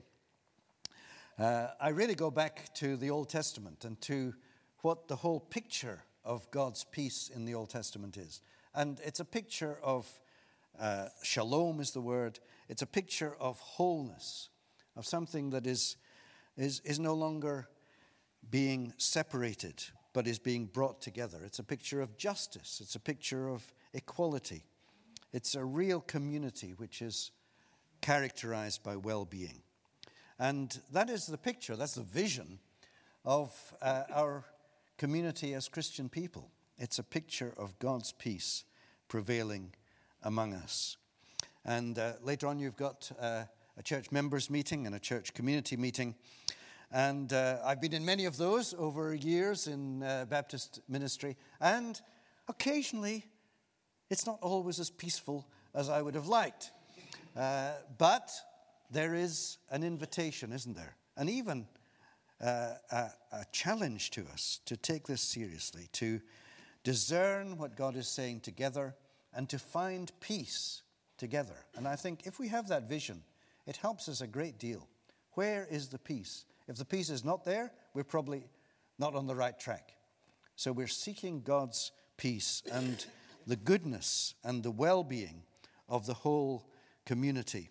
uh, 1.37 1.67
I 1.79 1.89
really 1.89 2.15
go 2.15 2.31
back 2.31 2.73
to 2.75 2.97
the 2.97 3.09
Old 3.09 3.29
Testament 3.29 3.85
and 3.85 3.99
to 4.01 4.33
what 4.79 5.07
the 5.07 5.15
whole 5.15 5.39
picture 5.39 6.03
of 6.25 6.49
God's 6.51 6.83
peace 6.83 7.29
in 7.33 7.45
the 7.45 7.53
Old 7.53 7.69
Testament 7.69 8.17
is. 8.17 8.41
And 8.73 8.99
it's 9.03 9.19
a 9.19 9.25
picture 9.25 9.77
of 9.83 10.07
uh, 10.79 11.07
shalom, 11.23 11.79
is 11.79 11.91
the 11.91 12.01
word. 12.01 12.39
It's 12.69 12.81
a 12.81 12.87
picture 12.87 13.35
of 13.39 13.59
wholeness, 13.59 14.49
of 14.95 15.05
something 15.05 15.49
that 15.51 15.67
is 15.67 15.97
is, 16.57 16.81
is 16.81 16.99
no 16.99 17.13
longer 17.13 17.67
being 18.49 18.93
separated, 18.97 19.83
but 20.13 20.27
is 20.27 20.39
being 20.39 20.65
brought 20.65 21.01
together. 21.01 21.39
It's 21.45 21.59
a 21.59 21.63
picture 21.63 22.01
of 22.01 22.17
justice, 22.17 22.79
it's 22.81 22.95
a 22.95 22.99
picture 22.99 23.49
of 23.49 23.71
equality. 23.93 24.63
It's 25.33 25.55
a 25.55 25.63
real 25.63 26.01
community 26.01 26.73
which 26.75 27.01
is 27.01 27.31
characterized 28.01 28.83
by 28.83 28.97
well 28.97 29.23
being. 29.23 29.61
And 30.37 30.77
that 30.91 31.09
is 31.09 31.25
the 31.27 31.37
picture, 31.37 31.75
that's 31.75 31.95
the 31.95 32.03
vision 32.03 32.59
of 33.23 33.53
uh, 33.81 34.03
our 34.13 34.43
community 34.97 35.53
as 35.53 35.69
Christian 35.69 36.09
people. 36.09 36.51
It's 36.83 36.97
a 36.97 37.03
picture 37.03 37.53
of 37.59 37.77
God's 37.77 38.11
peace 38.11 38.63
prevailing 39.07 39.75
among 40.23 40.55
us. 40.55 40.97
And 41.63 41.99
uh, 41.99 42.13
later 42.23 42.47
on, 42.47 42.57
you've 42.57 42.75
got 42.75 43.11
uh, 43.21 43.43
a 43.77 43.83
church 43.83 44.11
members 44.11 44.49
meeting 44.49 44.87
and 44.87 44.95
a 44.95 44.99
church 44.99 45.35
community 45.35 45.77
meeting. 45.77 46.15
And 46.91 47.31
uh, 47.33 47.59
I've 47.63 47.79
been 47.81 47.93
in 47.93 48.03
many 48.03 48.25
of 48.25 48.35
those 48.35 48.73
over 48.73 49.13
years 49.13 49.67
in 49.67 50.01
uh, 50.01 50.25
Baptist 50.27 50.81
ministry. 50.89 51.37
And 51.59 52.01
occasionally, 52.47 53.27
it's 54.09 54.25
not 54.25 54.39
always 54.41 54.79
as 54.79 54.89
peaceful 54.89 55.45
as 55.75 55.87
I 55.87 56.01
would 56.01 56.15
have 56.15 56.29
liked. 56.29 56.71
Uh, 57.37 57.73
but 57.99 58.31
there 58.89 59.13
is 59.13 59.59
an 59.69 59.83
invitation, 59.83 60.51
isn't 60.51 60.75
there? 60.75 60.95
And 61.15 61.29
even 61.29 61.67
uh, 62.43 62.71
a, 62.91 63.11
a 63.33 63.45
challenge 63.51 64.09
to 64.11 64.25
us 64.33 64.61
to 64.65 64.75
take 64.75 65.05
this 65.05 65.21
seriously, 65.21 65.87
to 65.91 66.21
discern 66.83 67.57
what 67.57 67.75
God 67.75 67.95
is 67.95 68.07
saying 68.07 68.41
together, 68.41 68.95
and 69.33 69.47
to 69.49 69.59
find 69.59 70.11
peace 70.19 70.81
together. 71.17 71.55
And 71.75 71.87
I 71.87 71.95
think 71.95 72.25
if 72.25 72.39
we 72.39 72.47
have 72.49 72.67
that 72.67 72.89
vision, 72.89 73.23
it 73.65 73.77
helps 73.77 74.09
us 74.09 74.21
a 74.21 74.27
great 74.27 74.57
deal. 74.57 74.87
Where 75.33 75.67
is 75.69 75.87
the 75.87 75.99
peace? 75.99 76.45
If 76.67 76.77
the 76.77 76.85
peace 76.85 77.09
is 77.09 77.23
not 77.23 77.45
there, 77.45 77.71
we're 77.93 78.03
probably 78.03 78.43
not 78.97 79.15
on 79.15 79.27
the 79.27 79.35
right 79.35 79.57
track. 79.57 79.93
So 80.55 80.71
we're 80.71 80.87
seeking 80.87 81.41
God's 81.41 81.91
peace 82.17 82.63
and 82.71 83.05
the 83.47 83.55
goodness 83.55 84.35
and 84.43 84.63
the 84.63 84.71
well 84.71 85.03
being 85.03 85.43
of 85.87 86.05
the 86.05 86.13
whole 86.13 86.69
community. 87.05 87.69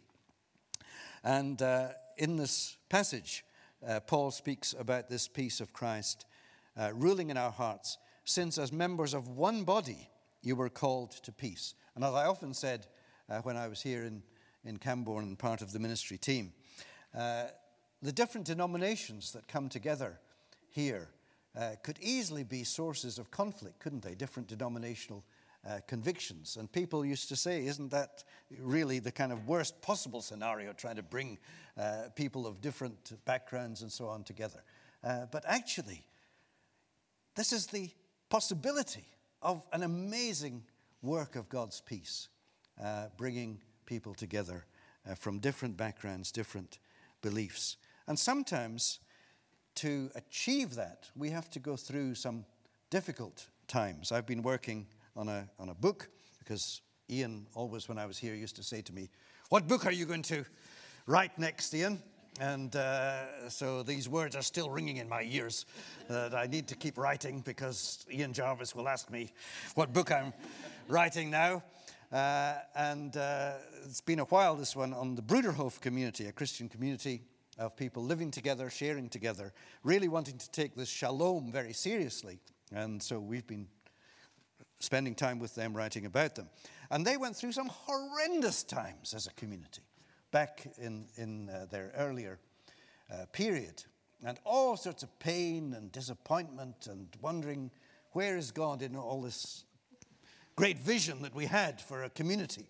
And 1.22 1.60
uh, 1.60 1.88
in 2.16 2.36
this 2.36 2.76
passage, 2.88 3.44
uh, 3.86 4.00
Paul 4.00 4.30
speaks 4.30 4.74
about 4.78 5.08
this 5.08 5.28
peace 5.28 5.60
of 5.60 5.72
Christ 5.72 6.26
uh, 6.76 6.92
ruling 6.94 7.30
in 7.30 7.36
our 7.36 7.50
hearts, 7.50 7.98
since 8.30 8.58
as 8.58 8.72
members 8.72 9.14
of 9.14 9.28
one 9.28 9.64
body 9.64 10.08
you 10.42 10.56
were 10.56 10.70
called 10.70 11.10
to 11.10 11.32
peace. 11.32 11.74
And 11.94 12.04
as 12.04 12.14
I 12.14 12.26
often 12.26 12.54
said 12.54 12.86
uh, 13.28 13.40
when 13.40 13.56
I 13.56 13.68
was 13.68 13.82
here 13.82 14.04
in 14.04 14.22
in 14.64 14.78
Cambourne, 14.78 15.36
part 15.36 15.62
of 15.62 15.72
the 15.72 15.78
ministry 15.78 16.18
team. 16.18 16.52
Uh, 17.16 17.44
the 18.02 18.12
different 18.12 18.46
denominations 18.46 19.32
that 19.32 19.48
come 19.48 19.68
together 19.68 20.18
here 20.70 21.08
uh, 21.58 21.72
could 21.82 21.98
easily 22.00 22.44
be 22.44 22.64
sources 22.64 23.18
of 23.18 23.30
conflict, 23.30 23.78
couldn't 23.80 24.02
they? 24.02 24.14
Different 24.14 24.48
denominational 24.48 25.24
uh, 25.68 25.80
convictions. 25.86 26.56
And 26.56 26.70
people 26.70 27.04
used 27.04 27.28
to 27.28 27.36
say, 27.36 27.66
isn't 27.66 27.90
that 27.90 28.24
really 28.58 28.98
the 28.98 29.12
kind 29.12 29.32
of 29.32 29.46
worst 29.46 29.80
possible 29.82 30.22
scenario, 30.22 30.72
trying 30.72 30.96
to 30.96 31.02
bring 31.02 31.38
uh, 31.78 32.04
people 32.14 32.46
of 32.46 32.60
different 32.60 33.12
backgrounds 33.24 33.82
and 33.82 33.90
so 33.90 34.06
on 34.06 34.22
together? 34.24 34.62
Uh, 35.02 35.26
but 35.30 35.44
actually, 35.46 36.02
this 37.34 37.52
is 37.52 37.66
the 37.66 37.90
possibility 38.30 39.04
of 39.42 39.66
an 39.72 39.82
amazing 39.82 40.62
work 41.02 41.36
of 41.36 41.48
God's 41.48 41.80
peace, 41.80 42.28
uh, 42.82 43.06
bringing 43.16 43.60
people 43.84 44.14
together 44.14 44.64
uh, 45.08 45.14
from 45.14 45.38
different 45.38 45.76
backgrounds, 45.76 46.30
different 46.30 46.78
beliefs. 47.20 47.76
And 48.06 48.18
sometimes 48.18 49.00
to 49.76 50.10
achieve 50.14 50.74
that, 50.76 51.10
we 51.16 51.30
have 51.30 51.50
to 51.50 51.58
go 51.58 51.76
through 51.76 52.14
some 52.14 52.44
difficult 52.90 53.48
times. 53.66 54.12
I've 54.12 54.26
been 54.26 54.42
working 54.42 54.86
on 55.16 55.28
a, 55.28 55.48
on 55.58 55.68
a 55.68 55.74
book 55.74 56.08
because 56.38 56.82
Ian 57.10 57.46
always, 57.54 57.88
when 57.88 57.98
I 57.98 58.06
was 58.06 58.18
here, 58.18 58.34
used 58.34 58.56
to 58.56 58.62
say 58.62 58.82
to 58.82 58.92
me, 58.92 59.10
What 59.48 59.66
book 59.66 59.86
are 59.86 59.92
you 59.92 60.06
going 60.06 60.22
to 60.22 60.44
write 61.06 61.38
next, 61.38 61.74
Ian? 61.74 62.02
And 62.40 62.74
uh, 62.74 63.50
so 63.50 63.82
these 63.82 64.08
words 64.08 64.34
are 64.34 64.42
still 64.42 64.70
ringing 64.70 64.96
in 64.96 65.06
my 65.10 65.28
ears 65.30 65.66
that 66.08 66.34
I 66.34 66.46
need 66.46 66.68
to 66.68 66.74
keep 66.74 66.96
writing 66.96 67.42
because 67.42 68.06
Ian 68.10 68.32
Jarvis 68.32 68.74
will 68.74 68.88
ask 68.88 69.10
me 69.10 69.34
what 69.74 69.92
book 69.92 70.10
I'm 70.10 70.32
writing 70.88 71.30
now. 71.30 71.62
Uh, 72.10 72.54
and 72.74 73.14
uh, 73.18 73.52
it's 73.84 74.00
been 74.00 74.20
a 74.20 74.24
while, 74.24 74.56
this 74.56 74.74
one, 74.74 74.94
on 74.94 75.16
the 75.16 75.22
Bruderhof 75.22 75.82
community, 75.82 76.28
a 76.28 76.32
Christian 76.32 76.70
community 76.70 77.20
of 77.58 77.76
people 77.76 78.02
living 78.02 78.30
together, 78.30 78.70
sharing 78.70 79.10
together, 79.10 79.52
really 79.84 80.08
wanting 80.08 80.38
to 80.38 80.50
take 80.50 80.74
this 80.74 80.88
shalom 80.88 81.52
very 81.52 81.74
seriously. 81.74 82.40
And 82.72 83.02
so 83.02 83.20
we've 83.20 83.46
been 83.46 83.68
spending 84.78 85.14
time 85.14 85.38
with 85.38 85.54
them, 85.54 85.74
writing 85.74 86.06
about 86.06 86.36
them. 86.36 86.48
And 86.90 87.06
they 87.06 87.18
went 87.18 87.36
through 87.36 87.52
some 87.52 87.68
horrendous 87.68 88.62
times 88.62 89.12
as 89.12 89.26
a 89.26 89.34
community 89.34 89.82
back 90.30 90.66
in, 90.78 91.06
in 91.16 91.48
uh, 91.48 91.66
their 91.70 91.92
earlier 91.96 92.38
uh, 93.12 93.26
period. 93.32 93.84
And 94.24 94.38
all 94.44 94.76
sorts 94.76 95.02
of 95.02 95.18
pain 95.18 95.74
and 95.74 95.90
disappointment 95.90 96.86
and 96.88 97.08
wondering 97.20 97.70
where 98.12 98.36
is 98.36 98.50
God 98.50 98.82
in 98.82 98.96
all 98.96 99.22
this 99.22 99.64
great 100.56 100.78
vision 100.78 101.22
that 101.22 101.34
we 101.34 101.46
had 101.46 101.80
for 101.80 102.02
a 102.02 102.10
community. 102.10 102.68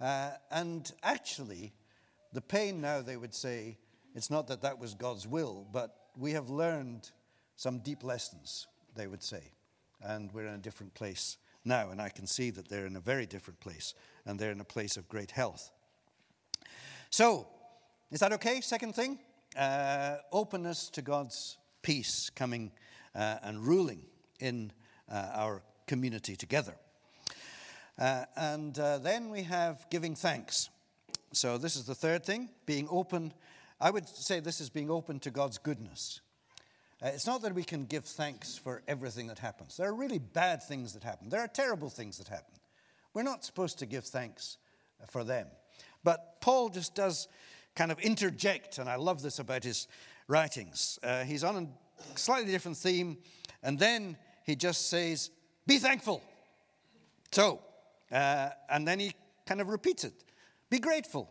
Uh, 0.00 0.30
and 0.50 0.92
actually, 1.02 1.72
the 2.32 2.40
pain 2.40 2.80
now, 2.80 3.00
they 3.00 3.16
would 3.16 3.34
say, 3.34 3.78
it's 4.14 4.30
not 4.30 4.46
that 4.48 4.62
that 4.62 4.78
was 4.78 4.94
God's 4.94 5.26
will, 5.26 5.66
but 5.72 5.96
we 6.16 6.32
have 6.32 6.50
learned 6.50 7.10
some 7.56 7.80
deep 7.80 8.04
lessons, 8.04 8.66
they 8.94 9.06
would 9.06 9.22
say. 9.22 9.52
And 10.00 10.30
we're 10.32 10.46
in 10.46 10.54
a 10.54 10.58
different 10.58 10.94
place 10.94 11.38
now, 11.64 11.90
and 11.90 12.00
I 12.00 12.08
can 12.08 12.26
see 12.26 12.50
that 12.50 12.68
they're 12.68 12.86
in 12.86 12.96
a 12.96 13.00
very 13.00 13.26
different 13.26 13.60
place, 13.60 13.94
and 14.24 14.38
they're 14.38 14.52
in 14.52 14.60
a 14.60 14.64
place 14.64 14.96
of 14.96 15.08
great 15.08 15.32
health. 15.32 15.72
So, 17.10 17.48
is 18.10 18.20
that 18.20 18.32
okay? 18.34 18.60
Second 18.60 18.94
thing, 18.94 19.18
uh, 19.56 20.16
openness 20.30 20.90
to 20.90 21.00
God's 21.00 21.56
peace 21.80 22.30
coming 22.30 22.70
uh, 23.14 23.36
and 23.42 23.66
ruling 23.66 24.02
in 24.40 24.72
uh, 25.10 25.30
our 25.34 25.62
community 25.86 26.36
together. 26.36 26.74
Uh, 27.98 28.24
and 28.36 28.78
uh, 28.78 28.98
then 28.98 29.30
we 29.30 29.42
have 29.42 29.86
giving 29.90 30.14
thanks. 30.14 30.68
So, 31.32 31.56
this 31.56 31.76
is 31.76 31.84
the 31.84 31.94
third 31.94 32.26
thing 32.26 32.50
being 32.66 32.86
open. 32.90 33.32
I 33.80 33.90
would 33.90 34.06
say 34.06 34.40
this 34.40 34.60
is 34.60 34.68
being 34.68 34.90
open 34.90 35.18
to 35.20 35.30
God's 35.30 35.56
goodness. 35.56 36.20
Uh, 37.02 37.08
it's 37.08 37.26
not 37.26 37.40
that 37.40 37.54
we 37.54 37.64
can 37.64 37.86
give 37.86 38.04
thanks 38.04 38.58
for 38.58 38.82
everything 38.86 39.28
that 39.28 39.38
happens. 39.38 39.78
There 39.78 39.88
are 39.88 39.94
really 39.94 40.18
bad 40.18 40.62
things 40.62 40.92
that 40.92 41.04
happen, 41.04 41.30
there 41.30 41.40
are 41.40 41.48
terrible 41.48 41.88
things 41.88 42.18
that 42.18 42.28
happen. 42.28 42.54
We're 43.14 43.22
not 43.22 43.46
supposed 43.46 43.78
to 43.78 43.86
give 43.86 44.04
thanks 44.04 44.58
for 45.08 45.24
them. 45.24 45.46
But 46.04 46.40
Paul 46.40 46.68
just 46.68 46.94
does 46.94 47.28
kind 47.74 47.92
of 47.92 47.98
interject, 48.00 48.78
and 48.78 48.88
I 48.88 48.96
love 48.96 49.22
this 49.22 49.38
about 49.38 49.64
his 49.64 49.88
writings. 50.26 50.98
Uh, 51.02 51.24
he's 51.24 51.44
on 51.44 51.56
a 51.56 52.18
slightly 52.18 52.50
different 52.50 52.76
theme, 52.76 53.18
and 53.62 53.78
then 53.78 54.16
he 54.44 54.56
just 54.56 54.88
says, 54.88 55.30
Be 55.66 55.78
thankful. 55.78 56.22
So, 57.32 57.60
uh, 58.10 58.50
and 58.70 58.86
then 58.86 59.00
he 59.00 59.12
kind 59.46 59.60
of 59.60 59.68
repeats 59.68 60.04
it 60.04 60.24
be 60.70 60.78
grateful. 60.78 61.30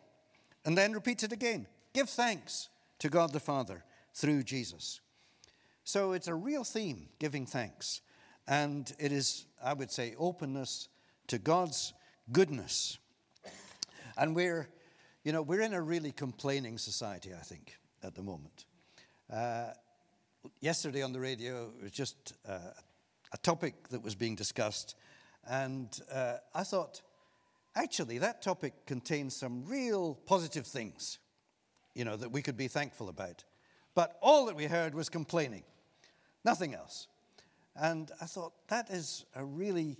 And 0.66 0.78
then 0.78 0.94
repeats 0.94 1.24
it 1.24 1.32
again 1.32 1.68
give 1.94 2.10
thanks 2.10 2.70
to 3.00 3.10
God 3.10 3.34
the 3.34 3.40
Father 3.40 3.84
through 4.14 4.44
Jesus. 4.44 5.02
So 5.84 6.12
it's 6.12 6.28
a 6.28 6.36
real 6.36 6.64
theme, 6.64 7.08
giving 7.20 7.46
thanks. 7.46 8.02
And 8.48 8.92
it 9.00 9.12
is, 9.12 9.46
I 9.64 9.74
would 9.74 9.92
say, 9.92 10.14
openness 10.18 10.90
to 11.28 11.38
God's 11.38 11.94
goodness. 12.32 12.98
And 14.18 14.36
we're, 14.36 14.68
you 15.24 15.32
know, 15.32 15.42
we're 15.42 15.62
in 15.62 15.74
a 15.74 15.82
really 15.82 16.12
complaining 16.12 16.78
society, 16.78 17.32
I 17.34 17.44
think, 17.44 17.78
at 18.04 18.16
the 18.16 18.24
moment. 18.24 18.66
Uh, 19.32 19.72
yesterday 20.62 21.04
on 21.04 21.14
the 21.14 21.20
radio, 21.20 21.72
it 21.78 21.84
was 21.84 21.92
just 21.92 22.34
uh, 22.48 22.60
a 23.34 23.38
topic 23.38 23.90
that 23.90 24.04
was 24.04 24.16
being 24.16 24.36
discussed 24.36 24.96
and 25.50 26.00
uh, 26.12 26.38
I 26.54 26.64
thought, 26.64 27.02
actually, 27.76 28.18
that 28.18 28.42
topic 28.42 28.86
contains 28.86 29.36
some 29.36 29.66
real 29.66 30.16
positive 30.26 30.68
things, 30.68 31.20
you 31.96 32.04
know, 32.04 32.18
that 32.18 32.32
we 32.32 32.42
could 32.42 32.58
be 32.58 32.68
thankful 32.68 33.10
about. 33.10 33.46
But 33.96 34.18
all 34.22 34.46
that 34.48 34.56
we 34.56 34.66
heard 34.66 34.94
was 34.94 35.10
complaining, 35.10 35.64
nothing 36.44 36.74
else. 36.74 37.08
And 37.76 38.12
I 38.22 38.26
thought, 38.26 38.54
that 38.68 38.90
is 38.90 39.26
a 39.36 39.46
really 39.46 39.98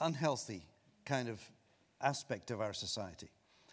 unhealthy 0.00 0.66
kind 1.04 1.28
of 1.28 1.40
aspect 2.00 2.50
of 2.50 2.60
our 2.60 2.72
society 2.72 3.30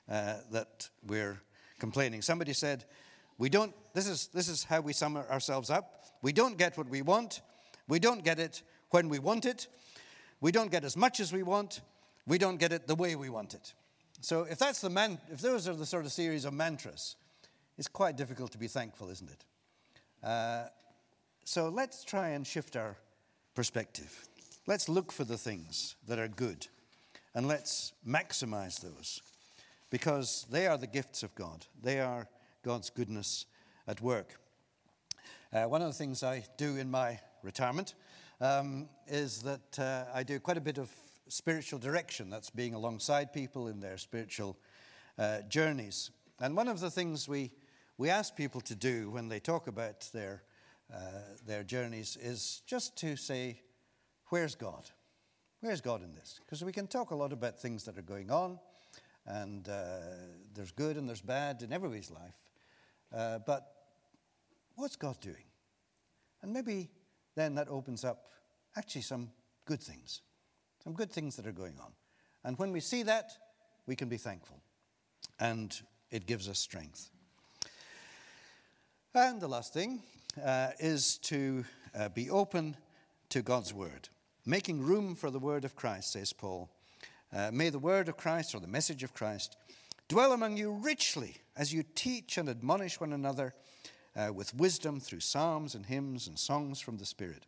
uh, 0.10 0.36
that 0.52 0.90
we're 1.06 1.42
complaining. 1.80 2.22
Somebody 2.22 2.54
said, 2.54 2.86
we 3.38 3.50
don't, 3.50 3.74
this 3.94 4.08
is, 4.08 4.28
this 4.28 4.48
is 4.48 4.64
how 4.64 4.82
we 4.82 4.94
sum 4.94 5.18
ourselves 5.18 5.70
up. 5.70 6.04
We 6.22 6.32
don't 6.32 6.58
get 6.58 6.78
what 6.78 6.90
we 6.90 7.02
want. 7.02 7.42
We 7.88 8.00
don't 8.00 8.24
get 8.24 8.40
it 8.40 8.62
when 8.92 9.10
we 9.10 9.20
want 9.20 9.46
it. 9.46 9.68
We 10.40 10.52
don't 10.52 10.72
get 10.72 10.84
as 10.84 10.96
much 10.96 11.20
as 11.20 11.34
we 11.34 11.44
want. 11.44 11.82
We 12.28 12.38
don't 12.38 12.58
get 12.58 12.72
it 12.72 12.88
the 12.88 12.96
way 12.96 13.16
we 13.16 13.30
want 13.30 13.54
it. 13.54 13.74
So 14.22 14.44
if 14.44 14.60
that's 14.60 14.82
the 14.82 14.90
man, 14.90 15.18
if 15.32 15.42
those 15.42 15.68
are 15.68 15.74
the 15.74 15.86
sort 15.86 16.06
of 16.06 16.12
series 16.12 16.46
of 16.46 16.54
mantras, 16.54 17.16
it's 17.78 17.88
quite 17.88 18.16
difficult 18.16 18.52
to 18.52 18.60
be 18.60 18.68
thankful, 18.68 19.10
isn't 19.10 19.30
it? 19.30 19.46
Uh, 20.24 20.66
so 21.44 21.70
let's 21.70 22.04
try 22.04 22.30
and 22.30 22.46
shift 22.46 22.76
our 22.76 22.96
perspective. 23.56 24.28
Let's 24.68 24.88
look 24.88 25.12
for 25.12 25.24
the 25.24 25.38
things 25.38 25.96
that 26.08 26.20
are 26.20 26.28
good 26.28 26.68
and 27.34 27.48
let's 27.48 27.94
maximize 28.08 28.82
those 28.82 29.22
because 29.90 30.46
they 30.50 30.68
are 30.68 30.78
the 30.78 30.88
gifts 30.88 31.24
of 31.24 31.34
God. 31.36 31.66
They 31.82 32.00
are 32.00 32.28
God's 32.64 32.90
goodness 32.90 33.46
at 33.88 34.02
work. 34.02 34.40
Uh, 35.54 35.64
one 35.66 35.82
of 35.82 35.88
the 35.88 35.94
things 35.94 36.24
I 36.24 36.46
do 36.58 36.78
in 36.78 36.90
my 36.90 37.20
retirement 37.44 37.96
um, 38.40 38.88
is 39.08 39.42
that 39.44 39.80
uh, 39.80 40.06
I 40.14 40.24
do 40.24 40.40
quite 40.40 40.58
a 40.58 40.62
bit 40.62 40.78
of 40.78 40.90
spiritual 41.28 41.80
direction. 41.80 42.30
That's 42.30 42.50
being 42.50 42.74
alongside 42.74 43.34
people 43.34 43.68
in 43.68 43.80
their 43.80 43.98
spiritual 43.98 44.58
uh, 45.18 45.42
journeys. 45.50 46.12
And 46.40 46.56
one 46.56 46.68
of 46.68 46.80
the 46.80 46.90
things 46.90 47.28
we, 47.28 47.52
we 47.98 48.10
ask 48.10 48.36
people 48.36 48.62
to 48.62 48.76
do 48.76 49.10
when 49.10 49.28
they 49.28 49.40
talk 49.40 49.68
about 49.68 50.10
their, 50.14 50.44
uh, 50.94 50.98
their 51.46 51.64
journeys 51.64 52.18
is 52.22 52.62
just 52.66 52.98
to 52.98 53.16
say, 53.16 53.62
Where's 54.28 54.56
God? 54.56 54.90
Where's 55.62 55.82
God 55.82 56.04
in 56.04 56.14
this? 56.14 56.40
Because 56.44 56.64
we 56.64 56.72
can 56.72 56.88
talk 56.88 57.12
a 57.12 57.16
lot 57.16 57.32
about 57.32 57.60
things 57.60 57.84
that 57.86 57.98
are 57.98 58.04
going 58.04 58.32
on, 58.32 58.60
and 59.28 59.70
uh, 59.70 60.00
there's 60.56 60.72
good 60.72 60.98
and 60.98 61.08
there's 61.08 61.22
bad 61.22 61.62
in 61.62 61.72
everybody's 61.72 62.10
life. 62.10 62.42
Uh, 63.16 63.40
but 63.46 63.72
what's 64.76 64.96
God 64.96 65.20
doing? 65.22 65.46
And 66.42 66.52
maybe 66.52 66.90
then 67.36 67.56
that 67.56 67.70
opens 67.70 68.04
up 68.04 68.32
actually 68.76 69.04
some 69.04 69.30
good 69.66 69.82
things, 69.82 70.22
some 70.84 70.94
good 70.94 71.12
things 71.12 71.36
that 71.36 71.46
are 71.46 71.52
going 71.52 71.80
on. 71.80 71.92
And 72.44 72.58
when 72.58 72.72
we 72.72 72.80
see 72.80 73.04
that, 73.04 73.32
we 73.86 73.96
can 73.96 74.10
be 74.10 74.18
thankful. 74.18 74.62
And 75.40 75.80
it 76.10 76.26
gives 76.26 76.50
us 76.50 76.58
strength. 76.58 77.12
And 79.14 79.40
the 79.40 79.48
last 79.48 79.74
thing 79.74 80.02
uh, 80.44 80.70
is 80.80 81.18
to 81.20 81.66
uh, 81.94 82.10
be 82.10 82.30
open 82.30 82.78
to 83.30 83.42
God's 83.42 83.74
word, 83.74 84.10
making 84.52 84.82
room 84.82 85.16
for 85.16 85.32
the 85.32 85.40
word 85.40 85.64
of 85.64 85.78
Christ, 85.78 86.12
says 86.12 86.34
Paul. 86.34 86.70
Uh, 87.34 87.52
may 87.54 87.70
the 87.70 87.80
word 87.80 88.10
of 88.10 88.18
Christ 88.18 88.54
or 88.54 88.60
the 88.60 88.68
message 88.68 89.02
of 89.02 89.14
Christ 89.14 89.56
dwell 90.10 90.34
among 90.34 90.58
you 90.58 90.72
richly 90.74 91.38
as 91.56 91.74
you 91.74 91.86
teach 91.96 92.38
and 92.38 92.50
admonish 92.50 93.00
one 93.00 93.14
another 93.14 93.54
uh, 94.14 94.34
with 94.34 94.54
wisdom 94.54 95.00
through 95.00 95.22
psalms 95.22 95.74
and 95.74 95.86
hymns 95.86 96.28
and 96.28 96.38
songs 96.38 96.82
from 96.82 96.98
the 96.98 97.06
Spirit. 97.06 97.46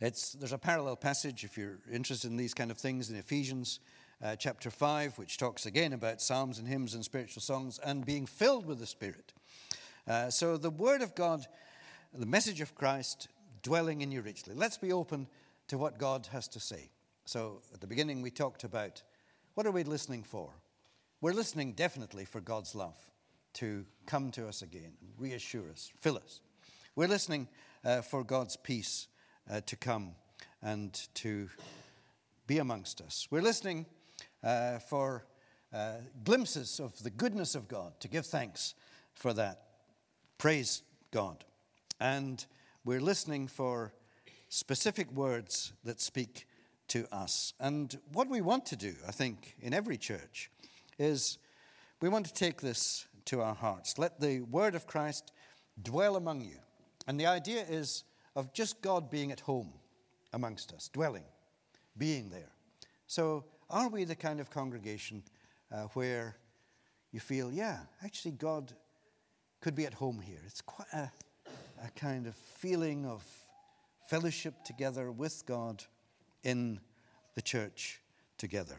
It's, 0.00 0.32
there's 0.32 0.52
a 0.52 0.58
parallel 0.58 0.96
passage, 0.96 1.44
if 1.44 1.56
you're 1.56 1.78
interested 1.92 2.28
in 2.28 2.36
these 2.36 2.54
kind 2.54 2.72
of 2.72 2.76
things, 2.76 3.08
in 3.08 3.14
Ephesians 3.14 3.78
uh, 4.20 4.34
chapter 4.34 4.68
5, 4.68 5.16
which 5.16 5.38
talks 5.38 5.64
again 5.64 5.92
about 5.92 6.20
psalms 6.20 6.58
and 6.58 6.66
hymns 6.66 6.94
and 6.94 7.04
spiritual 7.04 7.40
songs 7.40 7.78
and 7.84 8.04
being 8.04 8.26
filled 8.26 8.66
with 8.66 8.80
the 8.80 8.86
Spirit. 8.86 9.32
Uh, 10.08 10.28
so 10.28 10.56
the 10.56 10.70
Word 10.70 11.02
of 11.02 11.14
God, 11.14 11.46
the 12.12 12.26
message 12.26 12.60
of 12.60 12.74
Christ, 12.74 13.28
dwelling 13.62 14.00
in 14.00 14.10
you 14.10 14.22
richly. 14.22 14.56
Let's 14.56 14.76
be 14.76 14.90
open 14.90 15.28
to 15.72 15.78
what 15.78 15.96
God 15.96 16.28
has 16.32 16.48
to 16.48 16.60
say. 16.60 16.90
So 17.24 17.62
at 17.72 17.80
the 17.80 17.86
beginning, 17.86 18.20
we 18.20 18.30
talked 18.30 18.62
about 18.62 19.02
what 19.54 19.66
are 19.66 19.70
we 19.70 19.84
listening 19.84 20.22
for? 20.22 20.50
We're 21.22 21.32
listening 21.32 21.72
definitely 21.72 22.26
for 22.26 22.42
God's 22.42 22.74
love 22.74 22.98
to 23.54 23.86
come 24.04 24.30
to 24.32 24.46
us 24.46 24.60
again 24.60 24.92
and 25.00 25.10
reassure 25.16 25.70
us, 25.70 25.90
fill 25.98 26.18
us. 26.18 26.42
We're 26.94 27.08
listening 27.08 27.48
uh, 27.86 28.02
for 28.02 28.22
God's 28.22 28.54
peace 28.54 29.08
uh, 29.50 29.62
to 29.64 29.74
come 29.76 30.10
and 30.60 30.92
to 31.14 31.48
be 32.46 32.58
amongst 32.58 33.00
us. 33.00 33.26
We're 33.30 33.40
listening 33.40 33.86
uh, 34.44 34.78
for 34.78 35.24
uh, 35.72 35.92
glimpses 36.22 36.80
of 36.80 37.02
the 37.02 37.08
goodness 37.08 37.54
of 37.54 37.66
God, 37.66 37.98
to 38.00 38.08
give 38.08 38.26
thanks 38.26 38.74
for 39.14 39.32
that. 39.32 39.62
Praise 40.36 40.82
God. 41.12 41.46
And 41.98 42.44
we're 42.84 43.00
listening 43.00 43.48
for 43.48 43.94
specific 44.52 45.10
words 45.12 45.72
that 45.82 45.98
speak 45.98 46.46
to 46.86 47.06
us. 47.10 47.54
And 47.58 47.98
what 48.12 48.28
we 48.28 48.42
want 48.42 48.66
to 48.66 48.76
do, 48.76 48.92
I 49.08 49.10
think, 49.10 49.56
in 49.62 49.72
every 49.72 49.96
church 49.96 50.50
is 50.98 51.38
we 52.02 52.10
want 52.10 52.26
to 52.26 52.34
take 52.34 52.60
this 52.60 53.06
to 53.26 53.40
our 53.40 53.54
hearts. 53.54 53.96
Let 53.96 54.20
the 54.20 54.42
word 54.42 54.74
of 54.74 54.86
Christ 54.86 55.32
dwell 55.82 56.16
among 56.16 56.42
you. 56.42 56.58
And 57.06 57.18
the 57.18 57.24
idea 57.24 57.64
is 57.66 58.04
of 58.36 58.52
just 58.52 58.82
God 58.82 59.10
being 59.10 59.32
at 59.32 59.40
home 59.40 59.72
amongst 60.34 60.74
us, 60.74 60.90
dwelling, 60.92 61.24
being 61.96 62.28
there. 62.28 62.52
So, 63.06 63.46
are 63.70 63.88
we 63.88 64.04
the 64.04 64.14
kind 64.14 64.38
of 64.38 64.50
congregation 64.50 65.22
uh, 65.72 65.84
where 65.94 66.36
you 67.10 67.20
feel, 67.20 67.50
yeah, 67.50 67.78
actually, 68.04 68.32
God 68.32 68.74
could 69.62 69.74
be 69.74 69.86
at 69.86 69.94
home 69.94 70.20
here? 70.20 70.40
It's 70.44 70.60
quite 70.60 70.92
a, 70.92 71.10
a 71.82 71.90
kind 71.96 72.26
of 72.26 72.34
feeling 72.34 73.06
of 73.06 73.24
fellowship 74.12 74.62
together 74.62 75.10
with 75.10 75.42
God 75.46 75.84
in 76.44 76.78
the 77.34 77.40
church 77.40 78.02
together. 78.36 78.76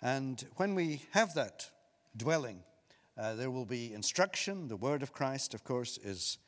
And 0.00 0.42
when 0.56 0.74
we 0.74 1.02
have 1.10 1.34
that 1.34 1.70
dwelling, 2.16 2.62
uh, 3.18 3.34
there 3.34 3.50
will 3.50 3.66
be 3.66 3.92
instruction. 3.92 4.66
The 4.68 4.76
word 4.76 5.02
of 5.02 5.12
Christ, 5.12 5.52
of 5.52 5.62
course, 5.62 5.98
is 5.98 6.38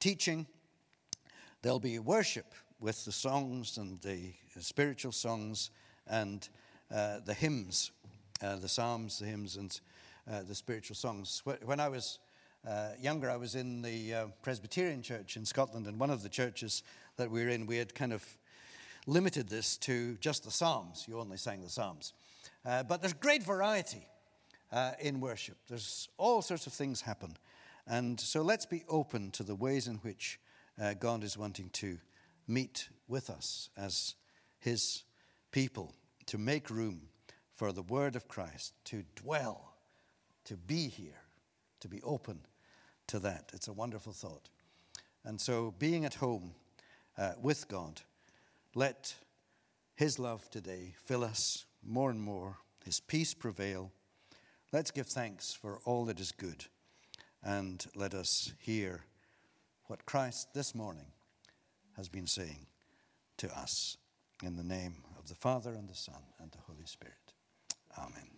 teaching. 0.00 0.46
There'll 1.60 1.78
be 1.78 1.98
worship 1.98 2.54
with 2.80 3.04
the 3.04 3.12
songs 3.12 3.76
and 3.76 4.00
the 4.00 4.32
spiritual 4.58 5.12
songs 5.12 5.68
and 6.06 6.48
uh, 6.90 7.18
the 7.26 7.34
hymns, 7.34 7.90
uh, 8.42 8.56
the 8.56 8.70
psalms, 8.70 9.18
the 9.18 9.26
hymns, 9.26 9.56
and 9.56 9.78
uh, 10.32 10.44
the 10.44 10.54
spiritual 10.54 10.96
songs. 10.96 11.42
When 11.62 11.78
I 11.78 11.90
was 11.90 12.20
uh, 12.66 12.92
younger, 12.98 13.30
I 13.30 13.36
was 13.36 13.54
in 13.54 13.82
the 13.82 14.14
uh, 14.14 14.26
Presbyterian 14.40 15.02
church 15.02 15.36
in 15.36 15.44
Scotland, 15.44 15.86
and 15.86 16.00
one 16.00 16.08
of 16.08 16.22
the 16.22 16.30
churches 16.30 16.82
that 17.16 17.30
we're 17.30 17.48
in, 17.48 17.66
we 17.66 17.76
had 17.76 17.94
kind 17.94 18.12
of 18.12 18.24
limited 19.06 19.48
this 19.48 19.76
to 19.78 20.16
just 20.16 20.44
the 20.44 20.50
psalms. 20.50 21.04
You 21.06 21.18
only 21.20 21.36
sang 21.36 21.62
the 21.62 21.68
psalms. 21.68 22.12
Uh, 22.64 22.82
but 22.82 23.00
there's 23.00 23.12
great 23.12 23.42
variety 23.42 24.06
uh, 24.72 24.92
in 25.00 25.20
worship. 25.20 25.56
There's 25.68 26.08
all 26.18 26.42
sorts 26.42 26.66
of 26.66 26.72
things 26.72 27.02
happen. 27.02 27.36
And 27.86 28.18
so 28.18 28.42
let's 28.42 28.66
be 28.66 28.84
open 28.88 29.30
to 29.32 29.42
the 29.42 29.54
ways 29.54 29.86
in 29.86 29.96
which 29.96 30.40
uh, 30.80 30.94
God 30.94 31.22
is 31.22 31.36
wanting 31.36 31.70
to 31.74 31.98
meet 32.48 32.88
with 33.06 33.30
us 33.30 33.68
as 33.76 34.14
His 34.58 35.04
people, 35.52 35.94
to 36.26 36.38
make 36.38 36.70
room 36.70 37.02
for 37.54 37.72
the 37.72 37.82
Word 37.82 38.16
of 38.16 38.26
Christ 38.26 38.72
to 38.86 39.04
dwell, 39.14 39.74
to 40.44 40.56
be 40.56 40.88
here, 40.88 41.22
to 41.80 41.88
be 41.88 42.02
open 42.02 42.40
to 43.06 43.18
that. 43.20 43.50
It's 43.52 43.68
a 43.68 43.72
wonderful 43.72 44.12
thought. 44.12 44.48
And 45.24 45.40
so, 45.40 45.74
being 45.78 46.04
at 46.04 46.14
home 46.14 46.54
uh, 47.16 47.32
with 47.40 47.68
God, 47.68 48.02
let 48.74 49.14
His 49.94 50.18
love 50.18 50.48
today 50.50 50.94
fill 51.04 51.24
us 51.24 51.66
more 51.82 52.10
and 52.10 52.20
more, 52.20 52.58
His 52.84 53.00
peace 53.00 53.34
prevail. 53.34 53.92
Let's 54.72 54.90
give 54.90 55.06
thanks 55.06 55.52
for 55.52 55.80
all 55.84 56.04
that 56.06 56.20
is 56.20 56.32
good, 56.32 56.66
and 57.42 57.84
let 57.94 58.14
us 58.14 58.52
hear 58.58 59.04
what 59.86 60.06
Christ 60.06 60.48
this 60.54 60.74
morning 60.74 61.12
has 61.96 62.08
been 62.08 62.26
saying 62.26 62.66
to 63.38 63.56
us. 63.56 63.96
In 64.42 64.56
the 64.56 64.64
name 64.64 64.96
of 65.18 65.28
the 65.28 65.34
Father, 65.34 65.70
and 65.70 65.88
the 65.88 65.94
Son, 65.94 66.22
and 66.40 66.50
the 66.50 66.58
Holy 66.66 66.86
Spirit. 66.86 67.32
Amen. 67.96 68.33